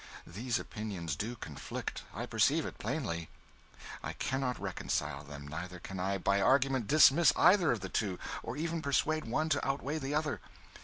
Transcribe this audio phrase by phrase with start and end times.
[0.25, 3.29] These opinions do conflict, I perceive it plainly;
[4.01, 8.57] I cannot reconcile them, neither can I, by argument, dismiss either of the two, or
[8.57, 10.41] even persuade one to outweigh the other.